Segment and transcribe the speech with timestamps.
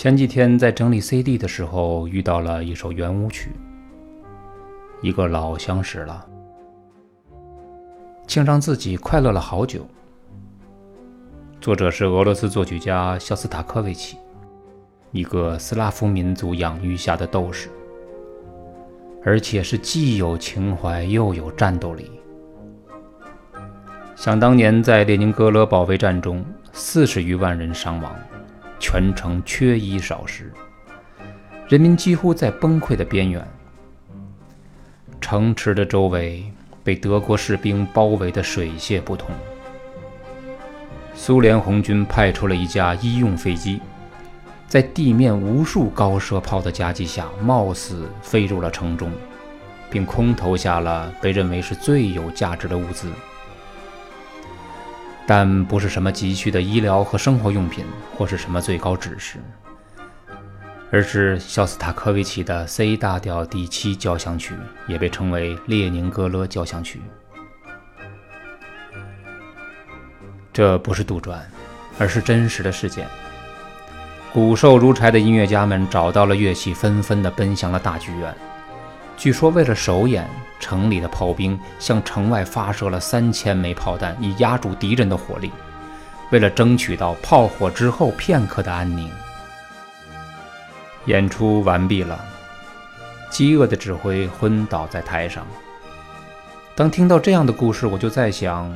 [0.00, 3.50] 前几天在整理 CD 的时候，遇到了一首圆舞曲，
[5.02, 6.26] 一个老相识了，
[8.26, 9.86] 竟让自己快乐了好久。
[11.60, 14.16] 作者是俄罗斯作曲家肖斯塔科维奇，
[15.12, 17.68] 一个斯拉夫民族养育下的斗士，
[19.22, 22.10] 而且是既有情怀又有战斗力。
[24.16, 28.10] 想当年在列宁格勒保卫战中，四十余万人伤亡。
[28.80, 30.50] 全城缺衣少食，
[31.68, 33.46] 人民几乎在崩溃的边缘。
[35.20, 36.42] 城池的周围
[36.82, 39.28] 被德国士兵包围得水泄不通。
[41.14, 43.80] 苏联红军派出了一架医用飞机，
[44.66, 49.12] 在地面无数高射炮的夹击下，冒死飞入了城中，
[49.90, 53.10] 并空投下了被认为是最有价值的物资。
[55.30, 57.84] 但不是什么急需的医疗和生活用品，
[58.16, 59.38] 或是什么最高指示，
[60.90, 64.56] 而是肖斯塔科维奇的 C 大调第七交响曲，
[64.88, 67.00] 也被称为列宁格勒交响曲。
[70.52, 71.38] 这不是杜撰，
[71.96, 73.06] 而是真实的事件。
[74.32, 78.34] 骨瘦如柴的音乐家们找到了乐器，纷纷地奔向了大剧院。
[79.20, 80.26] 据说，为了首演，
[80.58, 85.52] 城里的炮兵向城外发射了三千枚炮弹，以压住敌人的火力。
[86.30, 89.10] 为了争取到炮火之后片刻的安宁，
[91.04, 92.18] 演出完毕了。
[93.28, 95.46] 饥饿的指挥昏倒在台上。
[96.74, 98.74] 当听到这样的故事，我就在想，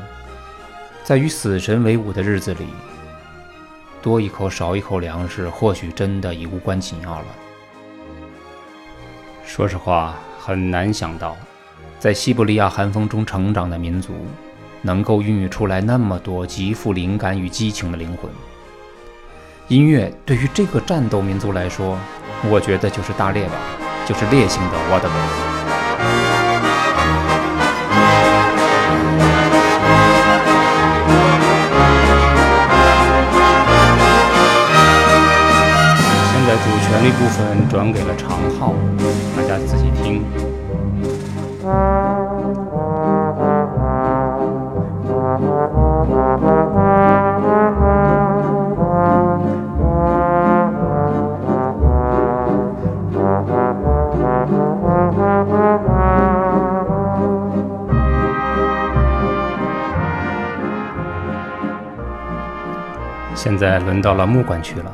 [1.02, 2.66] 在与死神为伍的日子里，
[4.02, 7.26] 多一口少一口粮食，或许真的已无关紧要了。
[9.46, 10.14] 说实话。
[10.46, 11.34] 很难想到，
[11.98, 14.12] 在西伯利亚寒风中成长的民族，
[14.82, 18.30] 能够孕育出来那么多极富灵感与激情的灵魂。
[19.68, 21.98] 音乐对于这个战斗民族来说，
[22.50, 23.54] 我觉得就是大猎吧，
[24.04, 25.53] 就是烈性的我的。
[36.94, 38.72] 旋律部分转给了长号，
[39.36, 40.22] 大家仔细听。
[63.34, 64.92] 现在轮到了木管区了。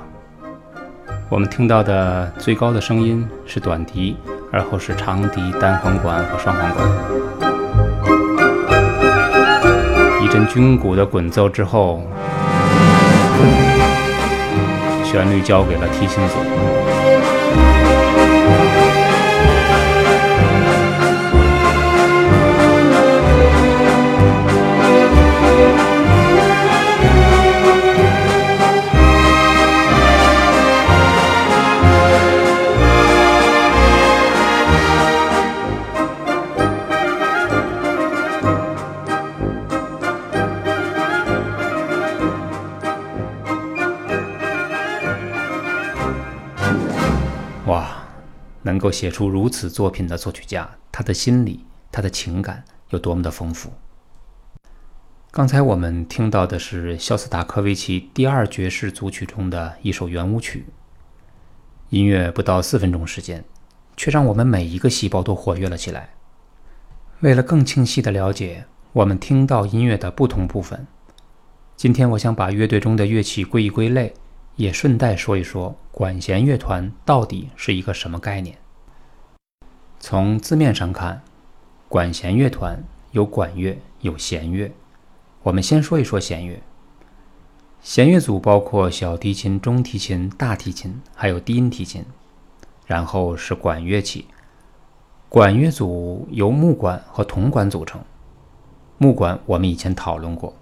[1.30, 4.16] 我们听到的最高的声音是短笛，
[4.50, 6.88] 而后是长笛、单簧管和双簧管。
[10.20, 12.02] 一阵军鼓的滚奏之后，
[15.04, 16.79] 旋律交给了提琴组。
[48.90, 53.72] 写出如此作品的作曲家，他的心理、他的情感有多么的丰富。
[55.30, 60.66] 刚才我们听到的是肖斯塔科维奇第二爵士组曲中的一首圆舞曲，
[61.90, 63.44] 音乐不到四分钟时间，
[63.96, 66.10] 却让我们每一个细胞都活跃了起来。
[67.20, 70.86] 为了更清晰的了解我们听到音乐的不同部分，
[71.76, 74.14] 今天我想把乐队中的乐器归一归类。
[74.56, 78.58] 也顺带说一说管弦乐团到底是一个什么概念。
[80.02, 81.20] 从字面上看，
[81.86, 84.72] 管弦乐团有管乐有弦乐。
[85.42, 86.62] 我们先说一说弦乐。
[87.82, 92.06] 弦乐组包括小提琴、中提琴、大提琴，还有低音提琴，
[92.86, 94.26] 然后是管乐器。
[95.28, 98.02] 管乐组由木管和铜管组成。
[98.96, 100.54] 木管我们以前讨论过，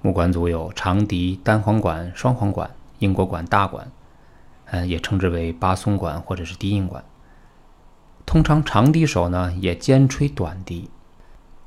[0.00, 2.70] 木管组有长笛、单簧管、双簧管。
[3.00, 3.92] 英国管、大管，
[4.70, 7.04] 嗯，也称之为巴松管或者是低音管。
[8.26, 10.90] 通常长笛手呢也兼吹短笛。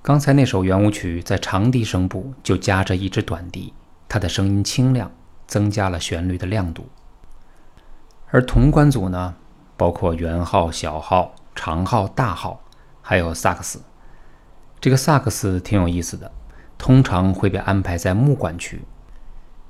[0.01, 3.73] 刚才那首圆舞曲在长笛声部就夹着一支短笛，
[4.07, 5.09] 它的声音清亮，
[5.47, 6.89] 增加了旋律的亮度。
[8.29, 9.35] 而铜管组呢，
[9.75, 12.61] 包括圆号、小号、长号、大号，
[13.01, 13.81] 还有萨克斯。
[14.79, 16.31] 这个萨克斯挺有意思的，
[16.77, 18.81] 通常会被安排在木管区。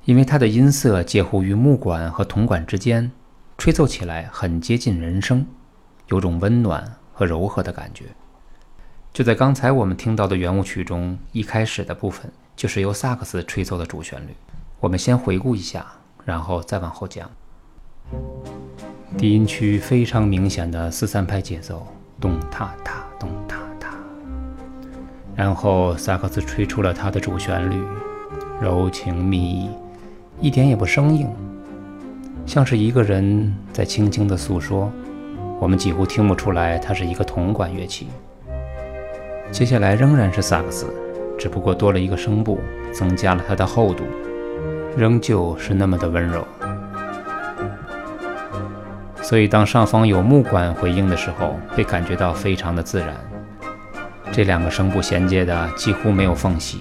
[0.04, 3.10] 因为它的音色介乎于木管和铜管之间，
[3.58, 5.46] 吹奏起来很接近人声，
[6.10, 8.04] 有种温暖和柔和的感觉。
[9.12, 14.34] 就在刚才我们听到的圆舞曲中，一开始的部分就是由萨克斯吹奏的主旋律。
[14.78, 15.84] 我们先回顾一下，
[16.24, 17.28] 然后再往后讲。
[19.16, 21.86] 低音区非常明显的四三拍节奏，
[22.20, 23.94] 咚踏踏，咚踏踏。
[25.34, 27.82] 然后萨克斯吹出了它的主旋律，
[28.60, 29.70] 柔情蜜意，
[30.40, 31.28] 一点也不生硬，
[32.46, 34.90] 像是一个人在轻轻地诉说。
[35.60, 38.08] 我们几乎听不出来它是一个铜管乐器。
[39.52, 40.86] 接下来仍然是萨克斯，
[41.38, 42.58] 只不过多了一个声部，
[42.92, 44.04] 增加了它的厚度，
[44.96, 46.44] 仍旧是那么的温柔。
[49.22, 53.14] 所以当上方有木管回应的时候，会感觉到非常的自然。
[54.32, 56.80] 这两个声部衔接的几乎没有缝隙。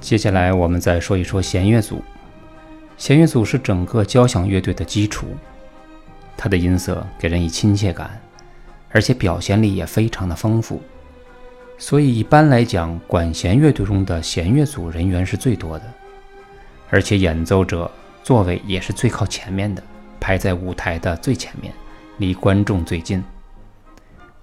[0.00, 2.02] 接下来我们再说一说弦乐组。
[2.96, 5.26] 弦乐组是整个交响乐队的基础，
[6.36, 8.20] 他的音色给人以亲切感。
[8.90, 10.80] 而且表现力也非常的丰富，
[11.78, 15.84] 所以一般来讲，管弦乐队中的弦乐组人员是最多的，
[16.90, 17.90] 而且演奏者
[18.22, 19.82] 座位也是最靠前面的，
[20.20, 21.74] 排在舞台的最前面，
[22.18, 23.20] 离观众最近。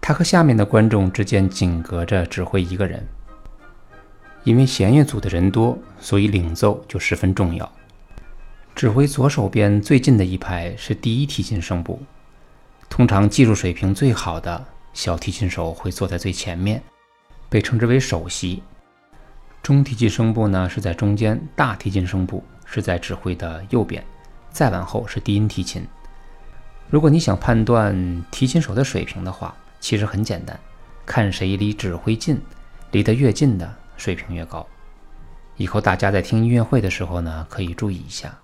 [0.01, 3.01] 他和下面的观众之间仅隔着指挥一个人。
[4.43, 7.71] 因为弦乐组的人多，所以领奏就十分重要。
[8.75, 12.01] 指挥左手边最近的一排是第一提琴声部。
[12.89, 16.81] 通常技术水平最好的小提琴手会坐在最前面，
[17.47, 18.63] 被称之为首席。
[19.61, 24.03] 中提琴声部呢是在中间，大提琴声部是在指挥的右边，
[24.49, 25.85] 再往后是低音提琴。
[26.89, 30.59] 如果你想判断提琴手的水平的话，其实很简单，
[31.05, 32.41] 看谁离指挥近，
[32.91, 34.65] 离得越近的水平越高。
[35.57, 38.40] 以后大家在听音乐会的时候呢，可以注意一下。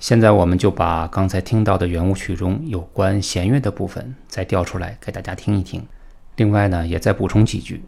[0.00, 5.86] 现在我们就把刚才听到的圆舞曲中有关弦乐的部分再调出来给大家听一听。
[6.36, 7.84] 另外呢，也再补充几句。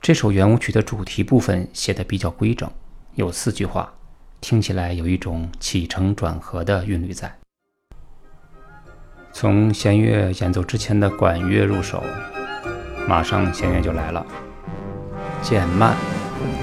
[0.00, 2.70] 这首圆舞曲的主题部分写的比较规整，
[3.16, 3.92] 有四句话，
[4.40, 7.30] 听起来有一种起承转合的韵律在。
[9.30, 12.02] 从弦乐演奏之前的管乐入手，
[13.06, 14.24] 马上弦乐就来了，
[15.42, 15.94] 渐慢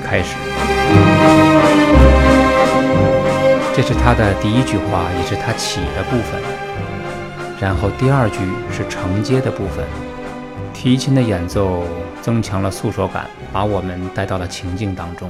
[0.03, 0.35] 开始。
[3.81, 6.41] 这是他的第一句话，也是他起的部分。
[7.61, 8.39] 然后第二句
[8.69, 9.85] 是承接的部分，
[10.73, 11.85] 提琴的演奏
[12.21, 15.29] 增强了诉说感，把我们带到了情境当中。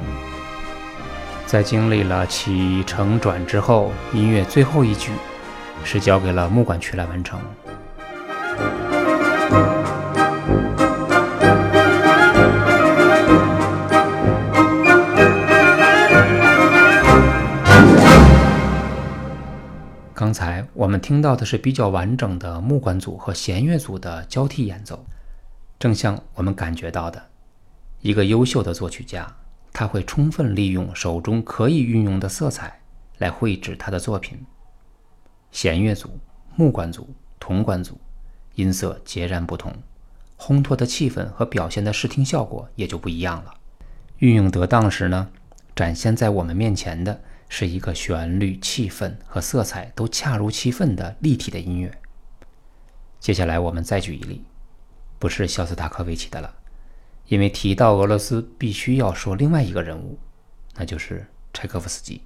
[1.46, 5.12] 在经历了起承转之后，音乐最后一句
[5.84, 7.40] 是交给了木管区来完成。
[20.20, 25.06] 刚才我们听到的是比较完整的木管组和弦乐组的交替演奏，
[25.80, 27.24] 正像我们感觉到的，
[28.02, 29.34] 一个优秀的作曲家，
[29.72, 32.82] 他会充分利用手中可以运用的色彩
[33.20, 34.38] 来绘制他的作品。
[35.54, 36.10] 弦乐组、
[36.58, 37.98] 木管组、铜管组，
[38.56, 39.74] 音色截然不同，
[40.38, 43.54] 烘托的气氛和表现的视听效果也就不一样了。
[44.18, 45.30] 运用得当时呢，
[45.74, 47.22] 展现在我们面前的。
[47.50, 51.92] 是一个旋律、气氛和色彩都恰如其分的立体的音乐。
[53.20, 54.46] 接下来我们再举一例，
[55.18, 56.54] 不是肖斯塔科维奇的了，
[57.26, 60.18] 因为提到俄罗斯，必须要说另外一个人物，
[60.76, 62.22] 那就是柴可夫斯基。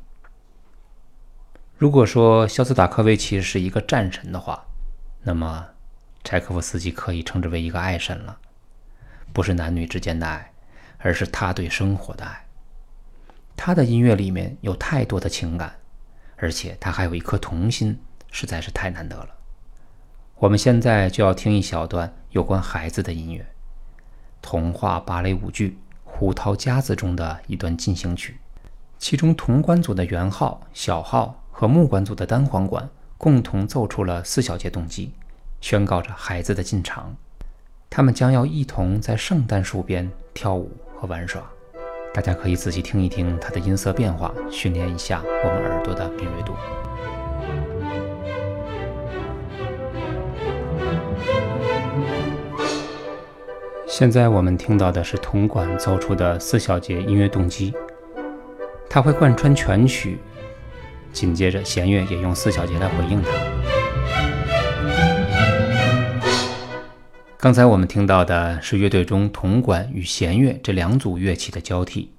[1.77, 4.63] 如果说肖斯塔科维奇是一个战神的话，
[5.23, 5.69] 那么
[6.23, 8.37] 柴可夫斯基可以称之为一个爱神了，
[9.33, 10.53] 不是男女之间的爱，
[10.99, 12.45] 而是他对生活的爱。
[13.55, 15.75] 他的音乐里面有太多的情感，
[16.35, 17.99] 而且他还有一颗童心，
[18.31, 19.29] 实在是太难得了。
[20.37, 23.45] 我们现在就要听一小段有关孩子的音乐，
[24.41, 25.69] 童话芭蕾舞剧
[26.03, 28.37] 《胡桃夹子》中的一段进行曲，
[28.97, 35.13] 其中铜管组的圆号、小号和木管组的单簧管共同奏出了四小节动机，
[35.61, 37.15] 宣告着孩子的进场，
[37.89, 41.41] 他们将要一同在圣诞树边跳舞和玩耍。
[42.13, 46.53] 大家可以仔细听一听它的音色变化，训练一下我们耳朵的敏锐度。
[53.87, 57.73] 现在我们听到的是铜管奏出的四小节音乐动机，
[58.89, 60.19] 它会贯穿全曲。
[61.11, 63.52] 紧接着，弦乐也用四小节来回应它。
[67.43, 72.13] 刚才我们听到的是乐队中铜管与弦乐这两组乐器的交替。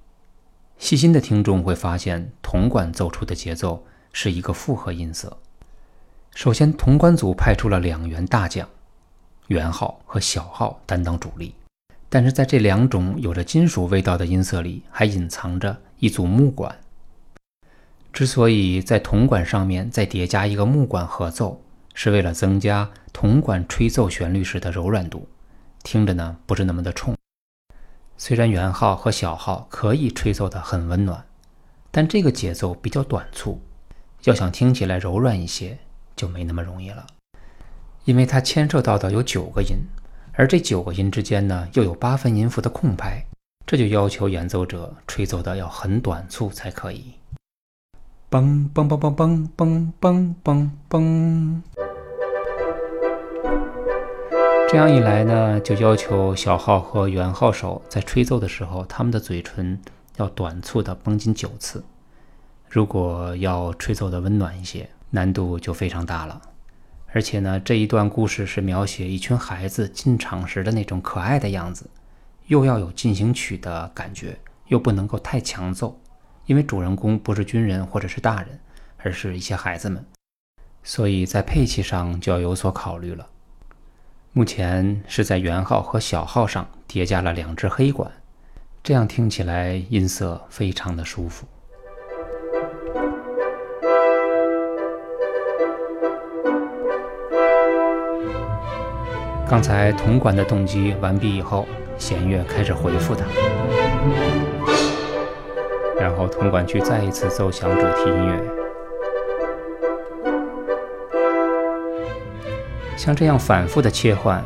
[0.77, 5.39] 细心的听众会发现，铜管奏出的节奏是一个复合音色，
[6.35, 8.69] 首先，铜管组派出了两员大将，
[9.47, 11.55] 圆号和小号担当主力。
[12.11, 16.77] 但是在这两种有着金属味道的音色里，还隐藏着一组木管。
[18.13, 21.64] 之所以在铜管上面再叠加一个木管合奏，
[21.95, 25.27] 是为了增加铜管吹奏旋律时的柔软度，
[25.83, 27.17] 听着呢不是那么的冲。
[28.17, 31.25] 虽然圆号和小号可以吹奏得很温暖，
[31.91, 33.61] 但这个节奏比较短促，
[34.25, 35.79] 要想听起来柔软一些
[36.15, 37.07] 就没那么容易了，
[38.05, 39.77] 因为它牵涉到的有九个音。
[40.37, 43.25] 而这九个音之间呢，又有八分音符的空拍，
[43.65, 47.15] 这就要求演奏者吹奏的要很短促才可以。
[48.31, 51.63] 嘣嘣嘣嘣嘣嘣嘣嘣嘣，
[54.75, 59.81] 这样一来呢，就要求小号和圆号手在吹奏的时候，他们的嘴唇
[60.17, 61.85] 要短促的绷紧九次。
[62.69, 66.43] 如果要吹奏的温暖一些，难度就非常大了。
[67.13, 71.89] 而且呢，这一段故事是描写一群孩子进场时的那种可爱的样子，
[72.49, 75.97] 又要有进行曲的感觉，又不能够太强奏，
[76.47, 78.59] 因为主人公不是军人或者是大人，
[78.99, 80.05] 而是一些孩子们，
[80.83, 83.25] 所以在配器上就要有所考虑了。
[84.37, 88.11] 目前是在圆号和小号上叠加了两只黑管，
[88.83, 91.47] 这样听起来音色非常的舒服。
[99.49, 101.65] 刚才铜管的动机完毕以后，
[101.97, 103.25] 弦乐开始回复它，
[105.97, 108.64] 然后铜管去再一次奏响主题音乐。
[113.05, 114.43] 像这样反复的切换，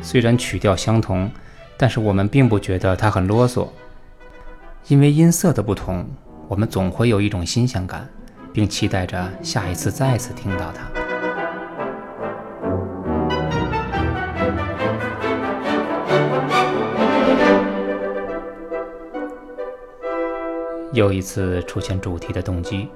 [0.00, 1.30] 虽然曲调相同，
[1.76, 3.68] 但是我们并不觉得它很啰嗦，
[4.88, 6.04] 因为音色的不同，
[6.48, 8.08] 我们总会有一种新鲜感，
[8.52, 10.82] 并期待着下一次再次听到它。
[20.92, 22.88] 又一次出现主题的动机。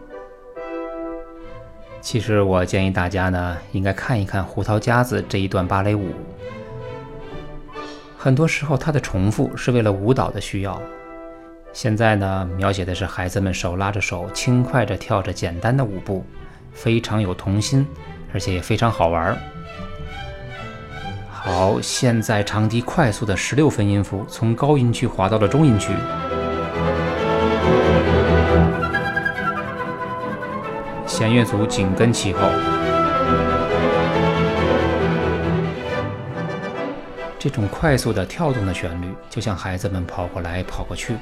[2.06, 6.14] 其实我建议大家呢，应该看一看《胡桃夹子》这一段芭蕾舞。
[8.16, 10.80] 很多时候，它的重复是为了舞蹈的需要。
[11.72, 16.25] 现在呢，描写的是孩子们手拉着手，轻快地跳着简单的舞步，
[16.72, 17.84] 非常有童心，
[18.32, 19.36] 而且也非常好玩。
[21.28, 25.92] 好，现在长笛快速的十六分音符从高音区滑到了中音区。
[31.16, 32.40] 弦乐组紧跟其后，
[37.38, 41.16] 这种快速的跳动的旋律，就像孩子们跑过来跑过去。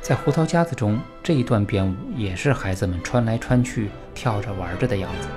[0.00, 5.28] 在《胡桃夹子》中，这一段编舞也是孩子们穿来穿去、跳着玩着的样子。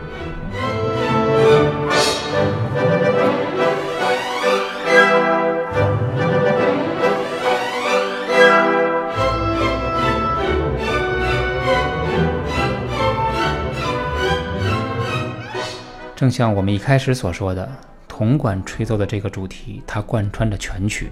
[16.21, 17.67] 正像我们一开始所说的，
[18.07, 21.09] 铜管吹奏的这个主题，它贯穿着全曲，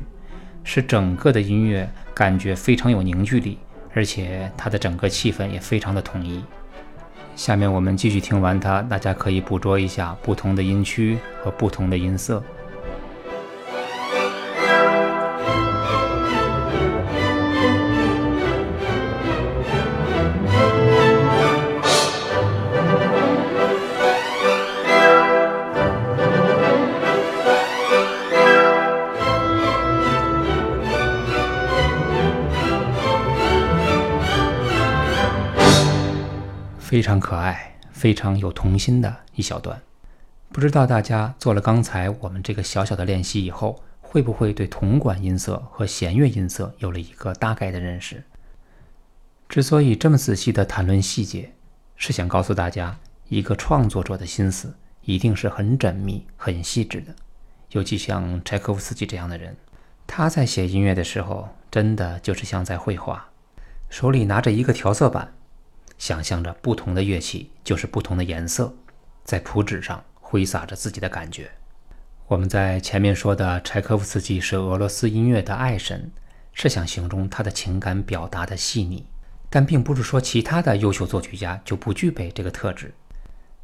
[0.64, 3.58] 使整个的音乐感觉非常有凝聚力，
[3.96, 6.44] 而且它的整个气氛也非常的统一。
[7.36, 12.44] 下面我们继续听完它，大家可以捕捉一下不同的音区和不同的音色。
[36.90, 39.80] 非常可爱、非常有童心的一小段，
[40.52, 48.24] 不知道大家做了刚才我们这个小小的练习以后，会不会对铜管音色和弦乐音色有了一个大概的认识？
[49.48, 51.52] 之所以这么仔细的谈论细节，
[51.96, 57.14] 是想告诉大家，一个创作者的心思一定是很缜密、很细致的。
[57.70, 59.56] 尤其像柴可夫斯基这样的人，
[60.08, 63.30] 他在写音乐的时候，真的就是像在绘画，
[63.92, 65.36] 手里拿着一个调色板。
[66.00, 68.74] 想象着不同的乐器就是不同的颜色，
[69.24, 71.52] 在谱纸上挥洒着自己的感觉。
[72.28, 76.12] 我们在前面说的柴可夫斯基是俄罗斯音乐的爱神，
[76.54, 79.06] 是想形容他的情感表达的细腻，
[79.50, 82.94] 但并不是说其他的优秀作曲家就不具备这个特质。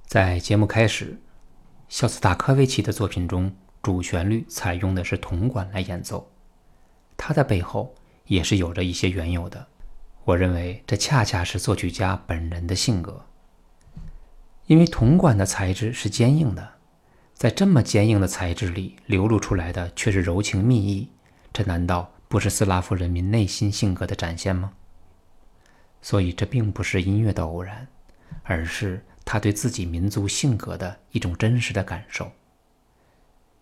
[0.06, 1.20] 在节目开始，
[1.88, 6.30] 肖斯塔科维奇的作品中，主旋律采用的是铜管来演奏，
[7.16, 9.68] 它的背后也是有着一些缘由的。
[10.26, 13.26] 我认为这恰恰是作曲家本人的性格。
[14.66, 16.68] 因为铜管的材质是坚硬的，
[17.36, 21.10] 在这么坚硬的材质里流露出来的却是柔情蜜意，
[21.54, 24.74] 这难道不是斯拉夫人民内心性格的展现吗？
[26.02, 27.88] 所以这并不是音乐的偶然，
[28.42, 32.32] 而是他对自己民族性格的一种真实的感受。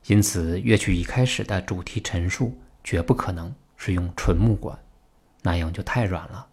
[0.06, 4.80] 因此，乐曲一开始的主题陈述绝不可能是用纯木管，
[5.42, 6.48] 那样就太软了。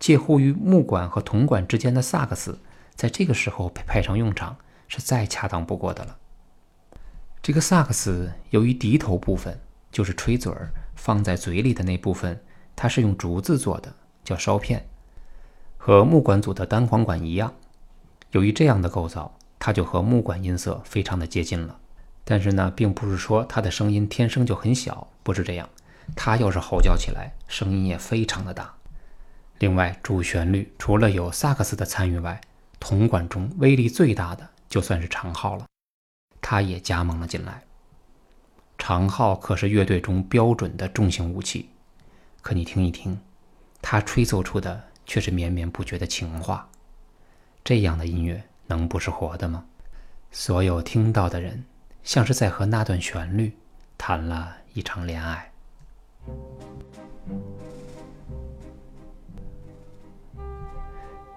[0.00, 2.58] 介乎于木管和铜管之间的萨克斯，
[2.96, 4.56] 在这个时候被派上用场
[4.88, 6.16] 是再恰当不过的了。
[7.42, 9.60] 这个萨克斯由于笛头部分
[9.92, 12.42] 就是吹嘴儿放在嘴里的那部分，
[12.74, 14.86] 它是用竹子做的，叫烧片。
[15.76, 17.54] 和木管组的单簧管一样，
[18.32, 21.78] 由于这样的构造，它就和木管音色非常的接近了。
[22.24, 25.68] 但是呢，并不是说它的声音天生就很小，不是这样。
[26.14, 28.74] 它要是吼叫起来，声音也非常的大。
[29.60, 32.40] 另外，主旋律除了有萨克斯的参与外，
[32.80, 35.66] 铜管中威力最大的就算是长号了，
[36.40, 37.62] 他也加盟了进来。
[38.76, 41.70] 长号可是乐队中标准的重型武器，
[42.42, 43.20] 可你听一听，
[43.80, 44.90] 他吹奏出的。
[45.06, 46.70] 却是绵绵不绝的情话，
[47.64, 49.64] 这样的音乐能不是活的吗？
[50.30, 51.64] 所有听到的人，
[52.04, 53.58] 像是在和那段旋律
[53.98, 55.50] 谈了一场恋爱。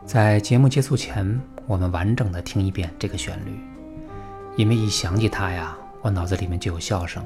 [0.06, 3.58] 在节目结束前，我们完整的听一遍这个旋律，
[4.56, 7.24] 因为一想起它呀，我脑子里面就有笑声。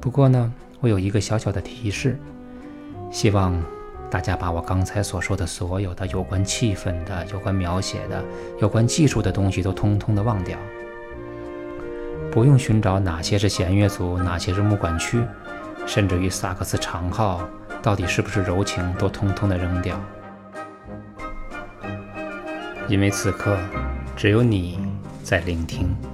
[0.00, 2.18] 不过呢，我有一个小小的提示，
[3.10, 3.60] 希望。
[4.10, 8.22] 大家把我刚才所说的所有的有关气氛的、有关描写的、
[8.60, 10.58] 有关技术的东西都通通的忘掉，
[12.30, 15.18] 不用寻找哪些是弦乐组，哪些是木管区，
[15.86, 17.48] 甚至于萨克斯长号
[17.80, 19.98] 到底是不是柔情，都通通的扔掉，
[22.92, 23.56] 因为此刻
[24.14, 24.78] 只有你
[25.22, 26.11] 在聆听。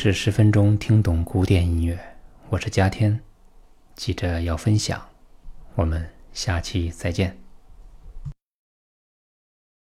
[0.00, 1.98] 是十分钟听懂古典音乐，
[2.50, 3.18] 我是嘉天，
[3.96, 5.08] 记着要分享，
[5.74, 7.36] 我们下期再见。